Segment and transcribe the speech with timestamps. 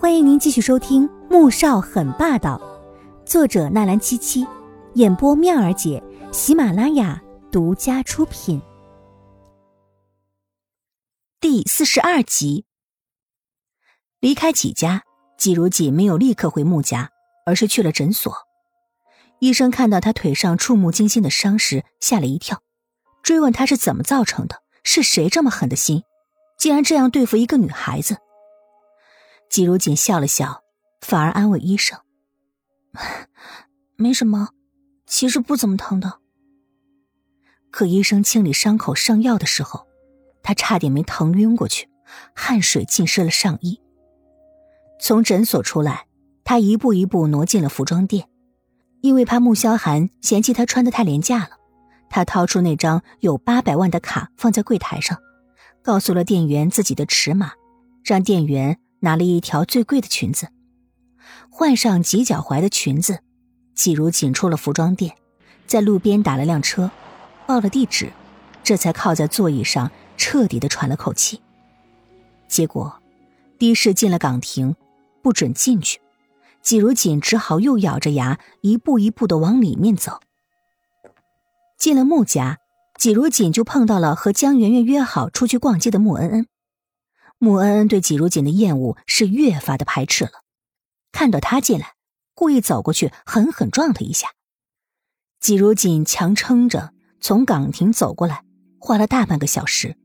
[0.00, 2.56] 欢迎您继续收听《穆少很霸道》，
[3.28, 4.46] 作者纳兰七七，
[4.94, 6.00] 演播妙儿姐，
[6.30, 8.62] 喜马拉雅独家出品。
[11.40, 12.64] 第四十二集，
[14.20, 15.02] 离开纪家，
[15.36, 17.10] 季如锦没有立刻回穆家，
[17.44, 18.32] 而是去了诊所。
[19.40, 22.62] 医生看到他腿上触目惊心的伤时，吓了一跳，
[23.24, 26.04] 追问他是怎么造成的，是谁这么狠的心，
[26.56, 28.16] 竟然这样对付一个女孩子。
[29.50, 30.62] 季如锦笑了笑，
[31.00, 31.98] 反而安慰医生
[33.96, 34.50] ：“没什么，
[35.06, 36.20] 其实不怎么疼的。”
[37.70, 39.86] 可医生清理伤口上药的时候，
[40.42, 41.88] 他差点没疼晕过去，
[42.34, 43.80] 汗水浸湿了上衣。
[45.00, 46.06] 从诊所出来，
[46.44, 48.28] 他一步一步挪进了服装店，
[49.00, 51.50] 因为怕穆萧寒嫌弃他穿的太廉价了，
[52.10, 55.18] 他掏出那张有八百万的卡放在柜台上，
[55.82, 57.52] 告诉了店员自己的尺码，
[58.04, 58.78] 让店员。
[59.00, 60.48] 拿了一条最贵的裙子，
[61.50, 63.20] 换上及脚踝的裙子，
[63.74, 65.14] 季如锦出了服装店，
[65.66, 66.90] 在路边打了辆车，
[67.46, 68.12] 报了地址，
[68.62, 71.40] 这才靠在座椅上彻底的喘了口气。
[72.48, 73.00] 结果，
[73.58, 74.74] 的士进了岗亭，
[75.22, 76.00] 不准进去，
[76.62, 80.20] 季如锦只好又咬着牙一步一步的往里面走。
[81.78, 82.58] 进了穆家，
[82.98, 86.46] 季如锦就碰到了和江媛媛约好出去逛街的穆恩恩。
[87.40, 90.42] 穆恩恩对季如锦的厌恶是越发的排斥了，
[91.12, 91.94] 看到他进来，
[92.34, 94.32] 故意走过去狠狠撞他一下。
[95.38, 98.42] 季如锦强撑着从岗亭走过来，
[98.80, 99.96] 花了大半个小时，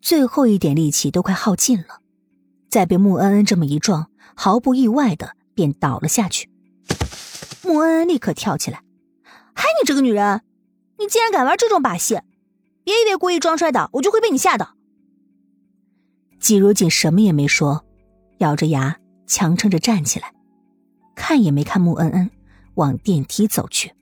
[0.00, 2.02] 最后一点力气都快耗尽了，
[2.68, 6.48] 再被穆恩恩这么一撞，毫不意外的便倒了下去。
[7.64, 8.84] 穆恩恩立刻跳起来
[9.54, 10.42] ：“嗨，你这个女人，
[10.98, 12.20] 你竟然敢玩这种把戏！
[12.84, 14.76] 别以为故意装摔倒，我就会被你吓到。”
[16.40, 17.84] 季如锦什么也没说，
[18.38, 20.32] 咬着牙强撑着站起来，
[21.14, 22.30] 看也没看穆恩恩，
[22.74, 23.92] 往电梯走去。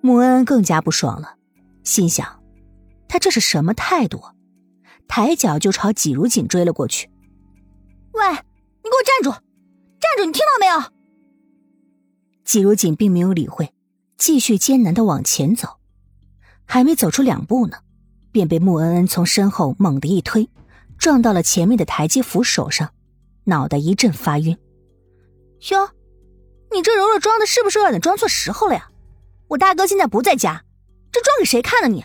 [0.00, 1.36] 穆恩恩更加不爽了，
[1.84, 2.42] 心想：
[3.06, 4.20] 他这是什么态度？
[5.06, 7.08] 抬脚就朝季如锦追了过去。
[8.12, 9.30] 喂，你给我站住！
[10.00, 10.26] 站住！
[10.26, 10.92] 你听到没有？
[12.44, 13.72] 季如锦并没有理会，
[14.16, 15.78] 继续艰难的往前走，
[16.64, 17.78] 还没走出两步呢，
[18.32, 20.50] 便被穆恩恩从身后猛地一推。
[20.98, 22.92] 撞到了前面的台阶扶手上，
[23.44, 24.58] 脑袋一阵发晕。
[25.70, 25.90] 哟，
[26.72, 28.90] 你这揉揉装的是不是有点装错时候了呀？
[29.48, 30.64] 我大哥现在不在家，
[31.10, 31.88] 这装给谁看呢？
[31.88, 32.04] 你？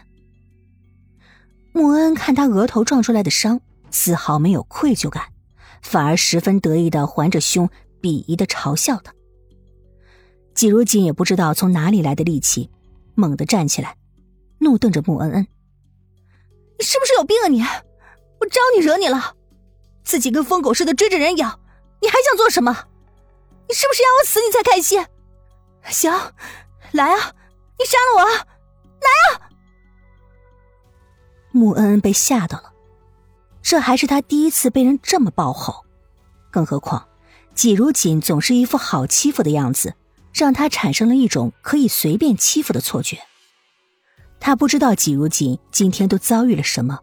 [1.74, 3.59] 穆恩看他额头撞出来的伤，
[3.90, 5.24] 丝毫没有愧疚感，
[5.81, 7.70] 反而十分得意的环着胸，
[8.02, 9.14] 鄙夷的嘲笑他。
[10.54, 12.70] 季如锦也不知道从哪里来的力气，
[13.16, 13.98] 猛地站起来，
[14.60, 15.48] 怒瞪着穆恩恩
[16.78, 17.64] ：“你是不是有病啊你？”
[18.44, 19.36] 我招你惹你了？
[20.04, 21.59] 自己跟疯狗似的追着人咬，
[22.02, 22.88] 你还想做什么？
[23.70, 25.06] 你是不是要我死你才开心？
[25.86, 26.12] 行，
[26.92, 27.34] 来啊！
[27.80, 29.50] 你杀了我，来啊！
[31.52, 32.74] 穆恩恩被吓到了，
[33.62, 35.86] 这还是他第一次被人这么暴吼，
[36.52, 37.08] 更何况
[37.56, 39.96] 季如锦总是一副好欺负的样子，
[40.34, 43.20] 让他产生了一种可以随便欺负的错觉。
[44.42, 47.00] 他不知道季如锦今天都遭遇了什么，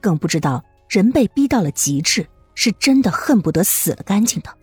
[0.00, 0.62] 更不知道。
[0.88, 4.56] 人被逼到了极致，是真的恨不得死了干净的。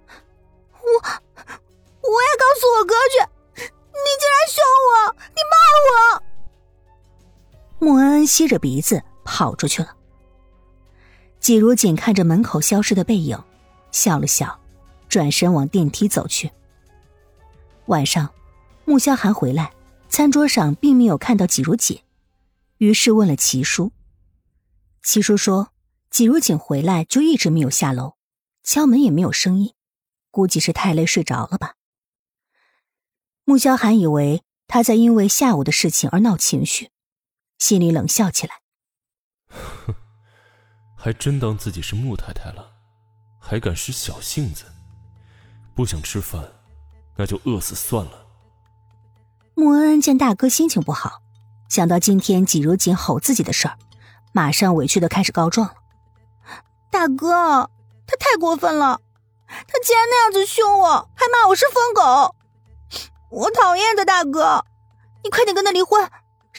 [0.00, 3.20] 我，我也告诉我哥去！
[3.54, 5.54] 你竟然凶我，你骂
[5.86, 6.22] 我！
[7.80, 9.94] 穆恩恩吸着鼻子跑出去了。
[11.38, 13.38] 季如锦看着门口消失的背影，
[13.92, 14.58] 笑了笑，
[15.08, 16.50] 转身往电梯走去。
[17.86, 18.30] 晚上，
[18.84, 19.72] 穆萧寒回来，
[20.08, 22.02] 餐桌上并没有看到季如锦，
[22.78, 23.92] 于是问了齐叔。
[25.02, 25.72] 七叔说
[26.10, 28.16] ：“季如锦回来就一直没有下楼，
[28.62, 29.74] 敲门也没有声音，
[30.30, 31.74] 估计是太累睡着了吧。”
[33.44, 36.90] 穆萧寒以为他在因为下午的事情而闹情绪，
[37.58, 38.60] 心里冷笑起来
[39.48, 39.94] ：“哼，
[40.96, 42.72] 还真当自己是穆太太了，
[43.40, 44.64] 还敢使小性子？
[45.74, 46.52] 不想吃饭，
[47.16, 48.26] 那就饿死算了。”
[49.56, 51.22] 穆恩恩见大哥心情不好，
[51.70, 53.78] 想到今天季如锦吼自己的事儿。
[54.32, 55.74] 马上委屈的开始告状了，
[56.90, 57.70] 大哥，
[58.06, 59.00] 他太过分了，
[59.48, 62.34] 他竟然那样子凶我，还骂我是疯狗，
[63.30, 64.64] 我讨厌的大哥，
[65.24, 66.08] 你快点跟他离婚，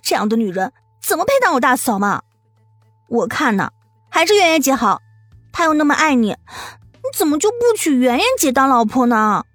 [0.01, 2.23] 这样的女人怎么配当我大嫂嘛？
[3.07, 3.71] 我看呢，
[4.09, 5.01] 还是圆圆姐好，
[5.51, 9.45] 她又那么爱你，你怎么就不娶圆圆姐当老婆呢？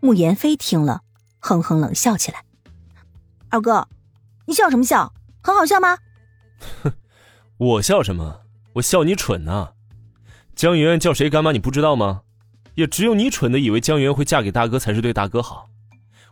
[0.00, 1.02] 慕言飞听了，
[1.40, 2.44] 哼哼冷笑起来，
[3.50, 3.88] 二哥，
[4.46, 5.12] 你笑什么笑？
[5.42, 5.98] 很好笑吗？
[6.82, 6.92] 哼，
[7.58, 8.42] 我笑什么？
[8.74, 9.72] 我笑你蠢呐！
[10.54, 12.22] 江媛媛叫谁干妈你不知道吗？
[12.74, 15.68] 也只有你蠢的以为江媛媛会嫁给大哥才是对大哥好。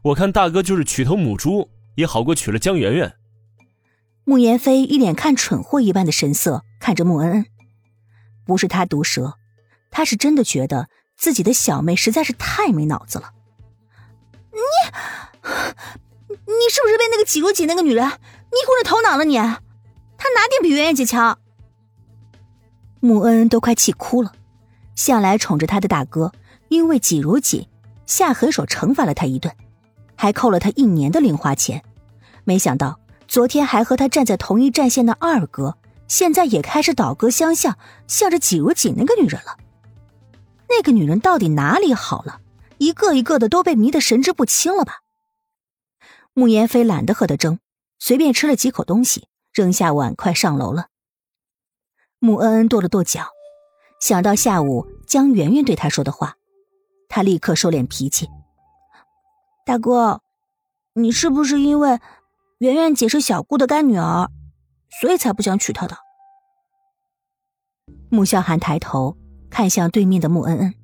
[0.02, 3.16] 我看大哥就是娶头母猪也好过娶了江媛媛。
[4.24, 7.46] 穆言飞一脸看蠢货一般的神色看着穆恩恩，
[8.44, 9.34] 不是他毒舌，
[9.90, 13.32] 他是真的觉得自己的小妹实在是太没脑子了。
[14.52, 14.60] 你，
[15.42, 18.12] 你是不是被那个季如锦那个女人迷
[18.66, 19.24] 糊了头脑了？
[19.24, 19.36] 你，
[20.26, 21.38] 他哪点比圆圆姐强？
[22.98, 24.32] 穆恩恩都快气哭了，
[24.96, 26.32] 向来宠着他的大哥，
[26.68, 27.68] 因为季如锦
[28.06, 29.54] 下狠手惩罚了他一顿，
[30.16, 31.84] 还扣了他一年的零花钱，
[32.44, 32.98] 没想到。
[33.28, 35.76] 昨天还和他站在同一战线的二哥，
[36.06, 37.76] 现在也开始倒戈相向，
[38.06, 39.56] 向着季如锦那个女人了。
[40.68, 42.40] 那个女人到底哪里好了？
[42.78, 45.00] 一个一个的都被迷得神志不清了吧？
[46.34, 47.58] 穆言飞懒得和他争，
[47.98, 49.26] 随便吃了几口东西，
[49.56, 50.88] 扔下碗筷上楼了。
[52.18, 53.28] 穆恩恩跺了跺脚，
[53.98, 56.36] 想到下午江圆圆对他说的话，
[57.08, 58.28] 他立刻收敛脾气
[59.64, 60.20] ：“大哥，
[60.92, 61.98] 你是不是因为……”
[62.60, 64.30] 圆圆姐是小姑的干女儿，
[65.00, 65.96] 所以才不想娶她的。
[68.10, 69.16] 穆萧寒抬头
[69.50, 70.74] 看向对面的穆恩恩，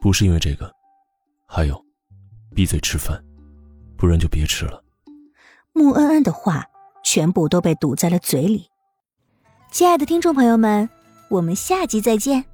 [0.00, 0.70] 不是因为这个，
[1.46, 1.82] 还有，
[2.54, 3.22] 闭嘴吃饭，
[3.96, 4.82] 不然就别吃了。
[5.72, 6.66] 穆恩恩的话
[7.04, 8.66] 全部都被堵在了嘴里。
[9.70, 10.88] 亲爱的听众朋友们，
[11.28, 12.44] 我们下集再见。